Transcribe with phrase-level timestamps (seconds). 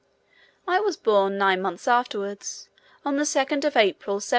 [0.67, 2.69] I was born nine months afterwards,
[3.05, 4.29] on the 2nd of April, 1725.